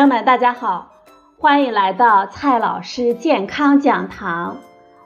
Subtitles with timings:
[0.00, 0.92] 朋友们，大家好，
[1.38, 4.56] 欢迎来到蔡老师健康讲堂，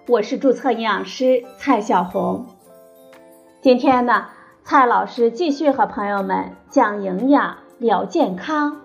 [0.06, 2.46] 我是注册营养师蔡小红。
[3.60, 4.26] 今天呢，
[4.62, 8.82] 蔡老师继续和朋友们讲营养、聊健康。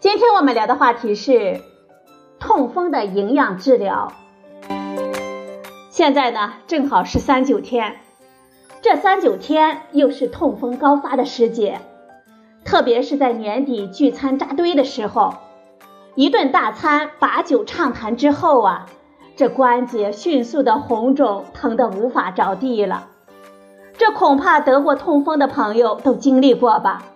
[0.00, 1.60] 今天我们聊的话题是
[2.40, 4.12] 痛风的营养治疗。
[5.88, 8.00] 现在呢，正好是三九天，
[8.82, 11.80] 这三九天又是痛风高发的时节。
[12.68, 15.32] 特别是在年底聚餐扎堆的时候，
[16.14, 18.84] 一顿大餐把酒畅谈之后啊，
[19.36, 23.08] 这关节迅速的红肿，疼得无法着地了。
[23.96, 27.06] 这恐怕得过痛风的朋友都经历过吧？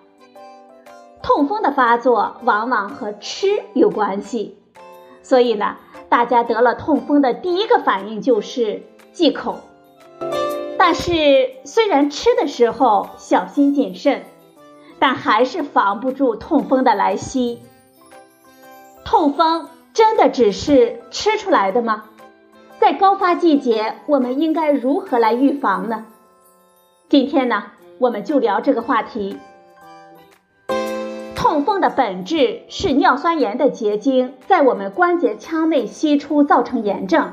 [1.23, 4.57] 痛风的发作往往和吃有关系，
[5.23, 5.77] 所以呢，
[6.09, 9.59] 大家得了痛风的第一个反应就是忌口。
[10.79, 14.23] 但是虽然吃的时候小心谨慎。
[15.03, 17.61] 但还是防不住痛风的来袭。
[19.05, 22.05] 痛风真的只是吃出来的吗？
[22.79, 26.07] 在高发季节，我们应该如何来预防呢？
[27.09, 27.65] 今天呢，
[27.99, 29.39] 我们就聊这个话题。
[31.35, 37.33] 痛风的本质是尿酸盐的结晶在我们关节腔内析出，造成炎症。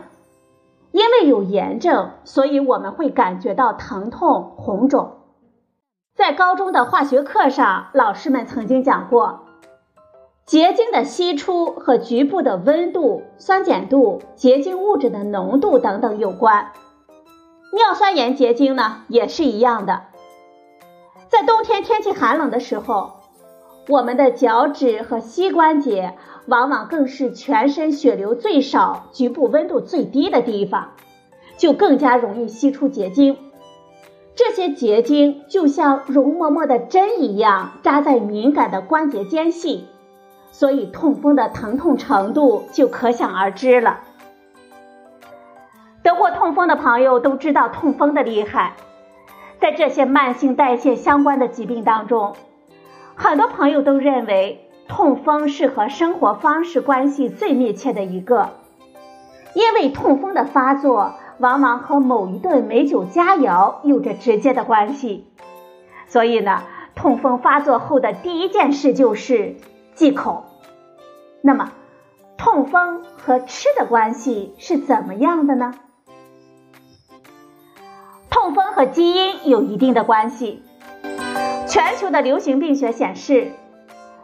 [0.92, 5.19] 因为有炎症，所以我们会感觉到疼痛、红肿。
[6.20, 9.46] 在高中的化学课上，老师们曾经讲过，
[10.46, 16.74] 结晶的析出和局部的温度、酸碱度、结晶物质的浓度等等有关。
[17.72, 20.08] 尿酸盐结晶呢也是一样的。
[21.30, 23.22] 在冬天天气寒冷的时候，
[23.88, 26.16] 我们的脚趾和膝关节
[26.48, 30.96] 往往更是全身血流最少、局部温度最低的地方，
[31.56, 33.38] 就更加容易析出结晶。
[34.40, 39.90] 这些结晶就像容嬷嬷的针一样扎在敏感的关节间隙，
[40.50, 44.00] 所以痛风的疼痛程度就可想而知了。
[46.04, 48.76] 得过痛风的朋友都知道痛风的厉害，
[49.60, 52.34] 在这些慢性代谢相关的疾病当中，
[53.16, 58.52] 很多朋友都认为痛风是和生活方式关系最密切的一个，
[59.54, 61.16] 因为痛风的发作。
[61.40, 65.26] 往往和某一顿美酒佳肴有着直接的关系，
[66.08, 66.64] 所以呢，
[66.96, 69.56] 痛风发作后的第一件事就是
[69.96, 70.44] 忌口。
[71.42, 71.72] 那么，
[72.38, 75.74] 痛风和吃的关系是怎么样的呢？
[78.30, 80.62] 痛风和基因有一定的关系。
[81.68, 83.52] 全球的流行病学显示，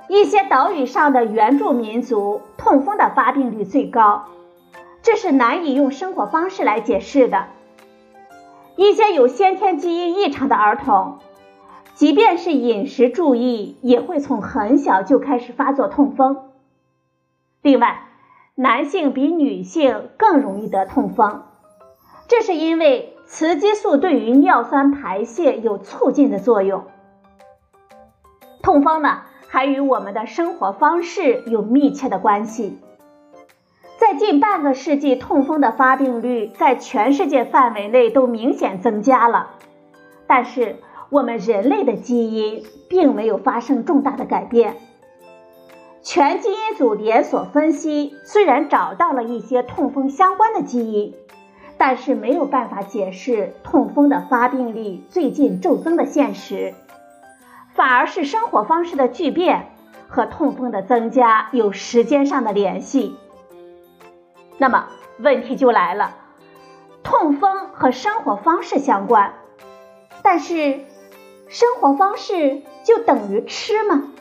[0.10, 4.26] 一些岛屿上的原住民族痛风的发病率最高。
[5.06, 7.46] 这是难以用生活方式来解释的。
[8.76, 11.20] 一些有先天基因异常的儿童，
[11.94, 16.50] 即便是饮食注意，也会从很小就开始发作痛风。
[17.62, 18.08] 另外，
[18.56, 21.44] 男性比女性更容易得痛风，
[22.28, 26.86] 这是因为雌激素对于尿酸排泄有促进的作用。
[28.64, 32.80] 痛风呢，还与我们的生活方式有密切的关系。
[34.08, 39.56] 在近半个世纪，痛风的发病率在全世界范围内都明显增加了，
[40.28, 40.76] 但是
[41.10, 44.76] 我们人类的基因并没有发生重大的改变。
[46.04, 51.16] 全基因组连锁分析虽然找到了一些痛风相关的基因，
[51.80, 56.76] 但是没有办法解释痛风的发病率最近骤增的现实，
[57.74, 59.70] 反而是生活方式的巨变
[60.08, 63.16] 和痛风的增加有时间上的联系。
[64.58, 64.88] 那么
[65.20, 66.16] 问题就来了，
[67.04, 69.34] 痛风和生活方式相关，
[70.24, 70.80] 但是
[71.48, 74.12] 生活方式就等于吃吗？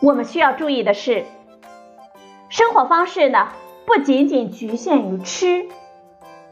[0.00, 1.24] 我们需要注意的是，
[2.48, 3.48] 生活方式呢
[3.86, 5.68] 不仅仅局限于吃，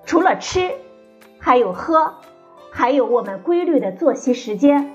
[0.04, 0.74] 除了吃，
[1.38, 2.14] 还有喝，
[2.70, 4.92] 还有我们规律的作息时间。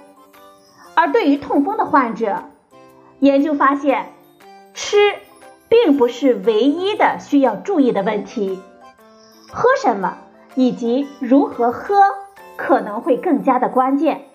[0.96, 2.44] 而对于痛风的患者，
[3.20, 4.14] 研究发现，
[4.74, 4.98] 吃。
[5.70, 8.60] 并不是唯一的需要注意的问题，
[9.52, 10.18] 喝什么
[10.56, 11.96] 以及如何喝
[12.58, 14.26] 可能会更加的关键。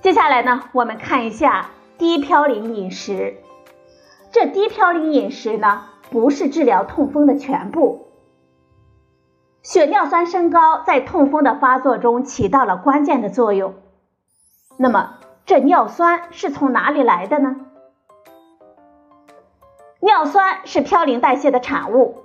[0.00, 3.38] 接下来呢，我们看一下低嘌呤饮食。
[4.30, 8.08] 这低嘌呤饮食呢，不是治疗痛风的全部。
[9.62, 13.74] 血尿酸升高在痛风的发作中起到了关键的作用。
[14.76, 15.14] 那么，
[15.46, 17.56] 这尿酸是从哪里来的呢？
[20.08, 22.22] 尿酸是嘌呤代谢的产物，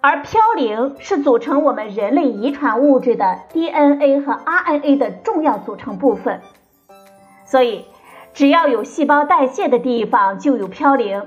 [0.00, 6.40] 而嘌呤是组成我们人类遗传物质的 DNA 和 RNA 的重要组成部分。
[7.44, 7.86] 所以，
[8.34, 11.24] 只要有细胞代谢的地方就有嘌呤。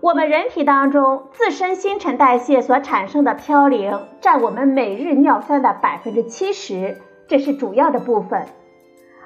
[0.00, 8.46] 我们人体当中自身新陈代谢所产生的嘌呤占我们每日尿酸的百分之七十，这是主要的部分。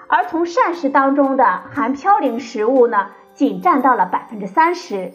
[0.08, 3.10] 而从膳食当中的含嘌呤食物呢，
[3.40, 5.12] 仅占到了百分之三十。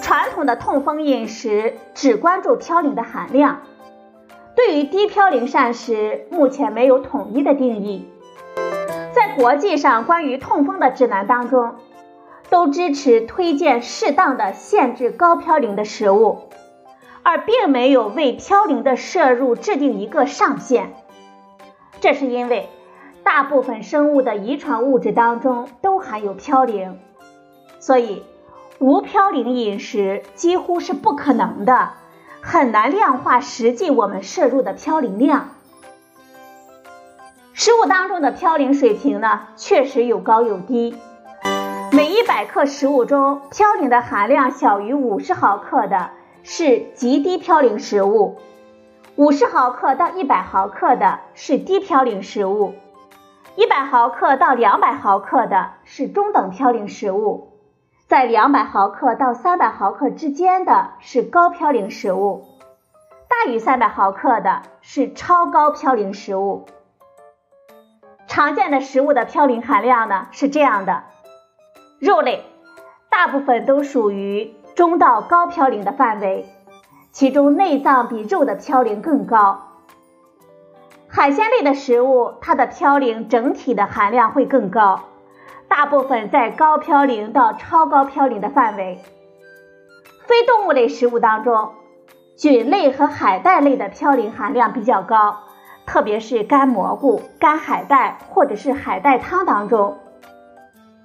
[0.00, 3.60] 传统的痛风饮食只关注嘌呤的含量，
[4.56, 8.08] 对于低嘌呤膳食目前没有统一的定义。
[9.12, 11.74] 在国际上关于痛风的指南当中，
[12.48, 16.48] 都支持推荐适当的限制高嘌呤的食物，
[17.22, 20.94] 而并没有为嘌呤的摄入制定一个上限。
[22.00, 22.70] 这是因为
[23.22, 26.96] 大部分生物的遗传物质当中都含有嘌呤，
[27.88, 28.22] 所以。
[28.80, 31.94] 无嘌呤饮食几乎是不可能的，
[32.42, 35.48] 很难量化实际我们摄入的嘌呤量。
[37.54, 40.96] 食物当中的嘌呤水平呢，确实有高有低。
[41.90, 46.10] 每一百克食物中嘌呤的含量小于五十毫克的
[46.42, 48.36] 是极低嘌呤食物，
[49.16, 52.74] 五十毫克到一百毫克的是低嘌呤食物，
[53.56, 57.47] 一百毫克到两百毫克的是中等嘌呤食物。
[58.08, 62.46] 在两百毫克到三百毫克之间的是高嘌呤食物，
[63.28, 66.64] 大于三百毫克的是超高嘌呤食物。
[68.26, 71.02] 常见的食物的嘌呤含量呢是这样的：
[71.98, 72.46] 肉类
[73.10, 76.48] 大部分都属于中到高嘌呤的范围，
[77.12, 79.64] 其中内脏比肉的嘌呤更高。
[81.08, 85.00] 海鲜类的食物，它的嘌呤整体的含量会更高。
[85.68, 89.00] 大部分在高嘌呤到超高嘌呤的范围。
[90.26, 91.72] 非动物类食物当中，
[92.36, 95.38] 菌类和海带类的嘌呤含量比较高，
[95.86, 99.98] 特别是干蘑菇、干海带或者是海带汤当中。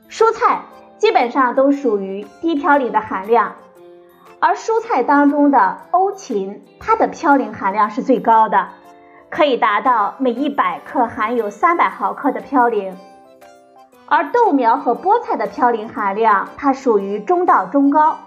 [0.09, 0.61] 蔬菜
[0.97, 3.55] 基本上都属于低嘌呤的含量，
[4.39, 8.69] 而蔬菜当中的欧芹，它的嘌呤含量是最高的，
[9.29, 12.95] 可以达到每一百克含有三百毫克的嘌呤。
[14.15, 18.19] 而豆苗和菠菜的嘌呤含量，它属于中到中高。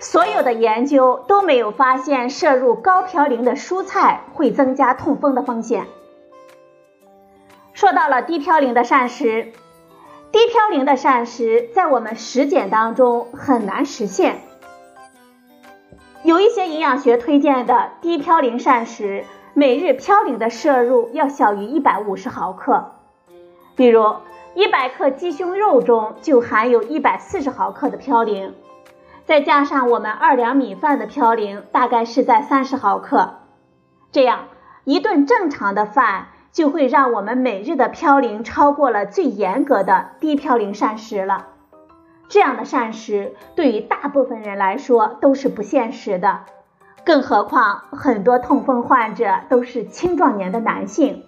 [0.00, 5.86] 所有的研究都没有发现摄入高嘌呤的蔬菜会增加痛风的风险。
[7.74, 9.52] 说到了低嘌呤的膳食，
[10.32, 14.40] 低嘌呤的膳食在我们实践当中很难实现。
[16.24, 19.22] 有一些营养学推荐的低嘌呤膳食，
[19.54, 22.94] 每日嘌呤的摄入要小于一百五十毫克，
[23.76, 24.16] 比如。
[24.54, 28.52] 一百克鸡胸肉中就含有一百四十毫克的嘌呤，
[29.24, 33.34] 再加上我们二两米饭的嘌呤大概是在三十毫克，
[34.10, 34.46] 这样
[34.84, 41.48] 一顿正常的饭就会让我们每日的嘌呤超过了最严格的低嘌呤膳食了。
[42.28, 46.40] 这样的膳食对于大部分人来说都是不现实的，
[47.04, 51.24] 更何况很多痛风患者都是青壮年的男性，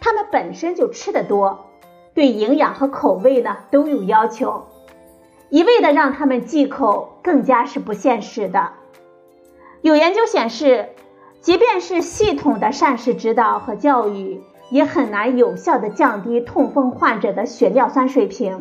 [0.00, 1.66] 他们本身就吃的多。
[2.14, 4.66] 对营养和口味呢都有要求，
[5.48, 8.72] 一味的让他们忌口更加是不现实的。
[9.80, 10.90] 有研究显示，
[11.40, 18.60] 即便是系统的膳食指导和教育，也很难有效的降低痛风患者的血尿酸水平。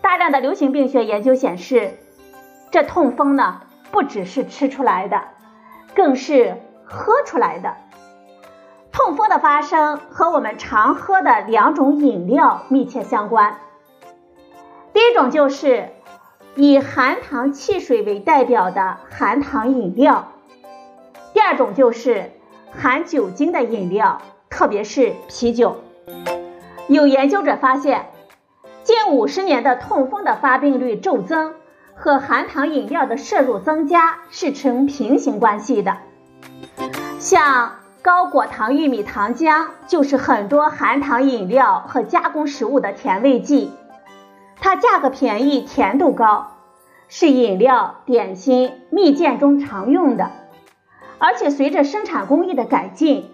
[0.00, 1.98] 大量的流行病学研究显示，
[2.70, 5.22] 这痛风呢不只是吃出来的，
[5.94, 7.76] 更是喝出来的。
[8.96, 13.58] 痛风的发生和我们常喝的两种饮料密切相关。
[14.94, 15.90] 第一种就是
[16.54, 20.32] 以含糖汽水为代表的含糖饮料，
[21.34, 22.32] 第二种就是
[22.72, 25.76] 含酒精的饮料，特别是啤酒。
[26.88, 28.06] 有研究者发现，
[28.82, 31.52] 近五十年的痛风的发病率骤增
[31.94, 35.98] 和含糖饮料的摄入增加是成平行关系的，
[37.18, 37.72] 像。
[38.06, 43.72] 高果糖玉米糖浆就是很多含糖饮料和加工食物的甜味剂，
[44.60, 46.52] 它价格便宜，甜度高，
[47.08, 50.30] 是饮料、点心、蜜饯中常用的。
[51.18, 53.28] 而且随着生产工艺的改进，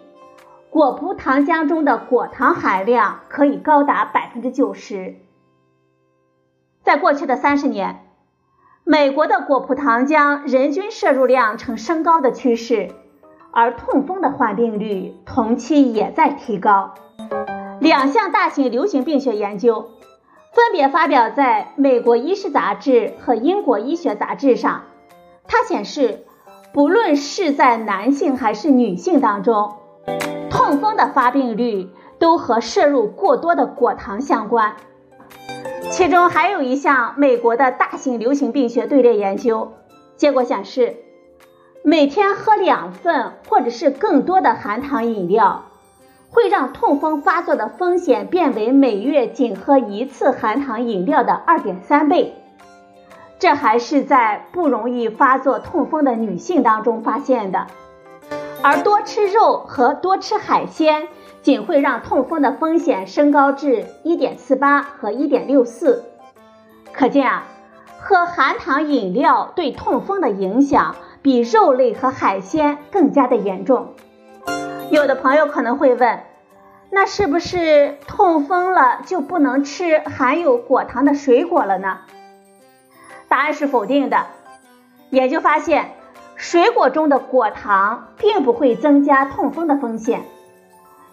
[0.70, 5.16] 果葡糖浆中的果糖含量可以高达百分之九十。
[6.82, 8.06] 在过去的三十年，
[8.84, 12.92] 美国的果葡糖浆人均摄入量呈升高的趋势。
[13.52, 16.94] 而痛风的患病率同期也在提高，
[17.80, 19.90] 两项大型流行病学研究
[20.52, 24.84] 分别发表在美国医师杂志和英国医学杂志上，
[25.46, 26.24] 它显示，
[26.72, 29.74] 不论是在男性还是女性当中，
[30.50, 34.76] 痛风的发病率都和摄入过多的果糖相关。
[35.90, 39.72] 其中还有一项美国的大型流行病学队列研究，
[40.16, 40.96] 结果显示，
[41.84, 45.64] 每天喝两份或者是更多的含糖饮料，
[46.30, 52.36] 会让痛风发作的风险变为每月仅喝一次含糖饮料的二点三倍。
[53.40, 57.66] 这还是在不容易发作痛风的女性当中发现的，
[58.62, 61.08] 而多吃肉和多吃海鲜。
[61.42, 66.04] 仅会让痛风的风险升高至一点四八和一点六四，
[66.92, 67.42] 可见啊，
[67.98, 73.94] 喝含糖饮料对痛风的影响比肉类和海鲜更加的严重。
[74.90, 76.20] 有的朋友可能会问，
[76.90, 82.00] 那是不是痛风了就不能吃含有果糖的水果了呢？
[83.28, 84.26] 答案是否定的。
[85.10, 85.92] 研究发现，
[86.36, 90.22] 水果中的果糖并不会增加痛风的风险。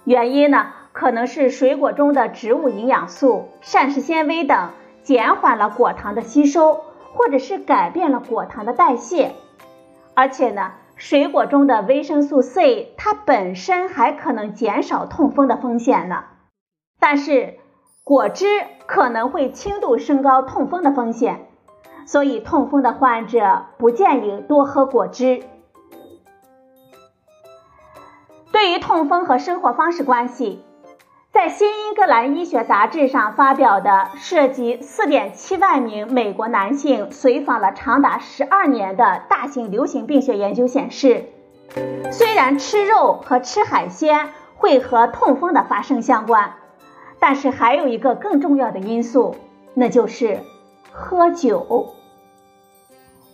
[0.04, 4.70] 原因呢，可能是水果中的植物营养素、膳食纤维等
[5.04, 6.82] 减缓了果糖的吸收，
[7.14, 9.34] 或者是改变了果糖的代谢。
[10.20, 16.26] 而且呢，水果中的维生素 C 它本身还可能减少痛风的风险呢。
[17.00, 17.58] 但是
[18.04, 18.46] 果汁
[18.86, 21.48] 可能会轻度升高痛风的风险，
[22.06, 25.44] 所以痛风的患者不建议多喝果汁。
[28.52, 30.66] 对于痛风和生活方式关系，
[31.32, 41.26] 在《新英格兰医学杂志》上发表的涉及4.7万名美国男性随访了长达12年的大型流行病学研究显示，
[42.12, 46.56] 虽然吃肉和吃海鲜会和痛风的发生相关，
[47.20, 49.36] 但是还有一个更重要的因素，
[49.76, 50.40] 那就是
[50.92, 51.94] 喝酒。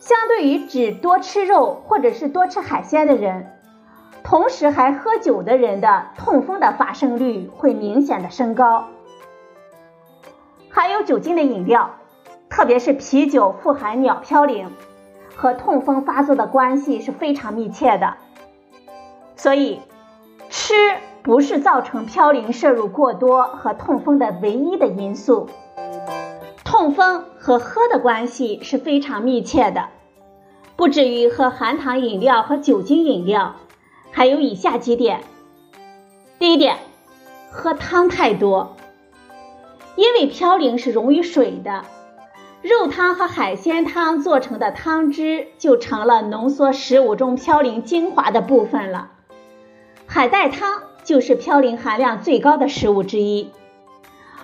[0.02, 3.54] 相对于只多吃肉或者是多吃海鲜的人。
[4.25, 8.88] 同时还喝酒的人的痛风的发生率会明显的升高。
[10.72, 11.91] 含有酒精的饮料，
[12.50, 14.65] 特别是啤酒富含鸟嘌呤，
[15.36, 18.15] 和痛风发作的关系是非常密切的。
[19.36, 19.79] 所以，
[20.50, 20.74] 吃
[21.22, 25.48] 不是造成嘌呤摄入过多和痛风的唯一的因素。
[26.63, 29.89] 痛风和喝的关系是非常密切的，
[30.75, 33.53] 不止于喝含糖饮料和酒精饮料。
[34.16, 35.20] 还有以下几点：
[36.40, 36.78] 第一点，
[37.52, 38.78] 喝汤太多，
[39.98, 41.84] 因为嘌呤是溶于水的，
[42.62, 49.12] 肉汤和海鲜汤做成的汤汁就成了浓缩食物中嘌呤精华的部分了。
[50.08, 53.52] 海带汤就是嘌呤含量最高的食物之一，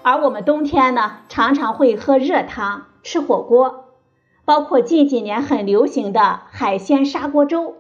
[0.02, 3.86] 而我们冬天呢，常常会喝热汤、吃火锅，
[4.44, 7.78] 包括近几年很流行的海鲜砂锅粥，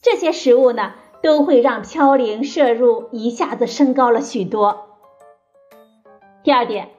[0.00, 0.92] 这些食物呢。
[1.22, 4.86] 都会让嘌呤摄入一下子升高了许多。
[6.42, 6.90] 第二点，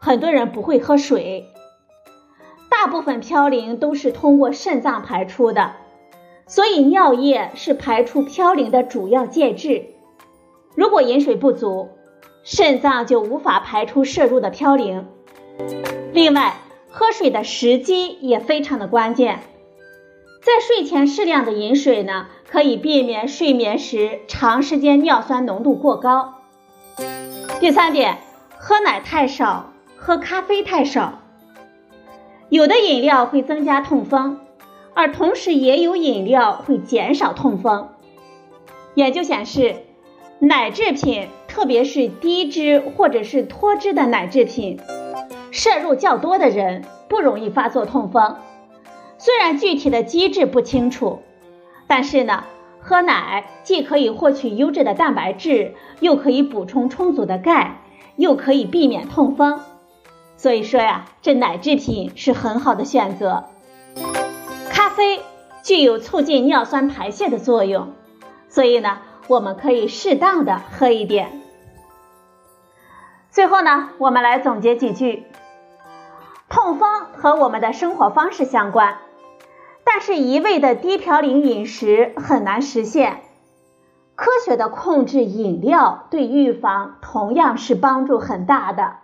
[0.00, 1.46] 很多人不会喝水，
[2.70, 5.72] 大部分嘌呤都是通过肾脏排出的，
[6.46, 9.86] 所以尿液是排出嘌呤的主要介质。
[10.74, 11.90] 如果饮水不足，
[12.42, 15.04] 肾脏就无法排出摄入的嘌呤。
[16.12, 16.56] 另外，
[16.90, 19.40] 喝水的时机也非常的关键。
[20.44, 26.34] 在睡前适量的饮水呢，可以避免睡眠时长时间尿酸浓度过高。
[27.60, 28.18] 第三点，
[28.58, 31.22] 喝奶太少，喝咖啡太少。
[32.50, 34.38] 有的饮料会增加痛风，
[34.92, 37.88] 而同时也有饮料会减少痛风。
[38.94, 39.76] 研究显示，
[40.40, 44.78] 奶制品，特别是低脂或者是脱脂的奶制品，
[45.50, 48.36] 摄入较多的人不容易发作痛风。
[49.24, 51.22] 虽然具体的机制不清楚，
[51.86, 52.44] 但是呢，
[52.78, 57.80] 喝奶既可以获取优质的蛋白质，又可以补充充足的钙，
[58.16, 59.62] 又可以避免痛风。
[60.36, 63.44] 所以说呀，这奶制品是很好的选择。
[64.70, 65.22] 咖啡
[65.62, 67.94] 具有促进尿酸排泄的作用，
[68.50, 71.40] 所以呢，我们可以适当的喝一点。
[73.30, 75.24] 最后呢，我们来总结几句：
[76.50, 78.98] 痛风和我们的生活方式相关。
[79.84, 83.20] 但是，一味的低嘌呤饮食很难实现。
[84.16, 88.96] 科学的控制饮料对预防同样是帮助很大的。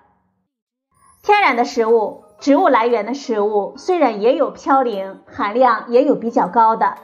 [1.22, 6.94] 天然的食物、植物来源的食物虽然也有嘌呤含量，也有比较高的，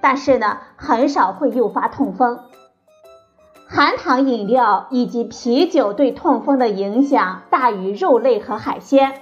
[0.00, 2.40] 但是呢，很少会诱发痛风。
[3.68, 9.14] 含糖饮料以及啤酒对痛风的影响大于肉类和海鲜。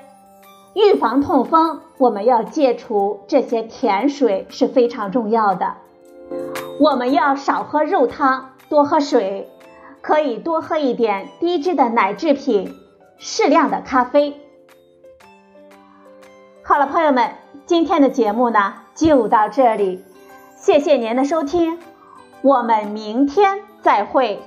[0.75, 5.75] 预防痛风，我们要戒除这些甜水是非常重要的。
[6.79, 9.51] 我们要少喝肉汤，多喝水，
[10.01, 12.75] 可以多喝一点低脂的奶制品，
[13.19, 14.41] 适量的咖啡。
[16.63, 17.31] 好了，朋友们，
[17.67, 20.05] 今天的节目呢就到这里，
[20.57, 21.79] 谢谢您的收听，
[22.43, 24.41] 我们明天再会。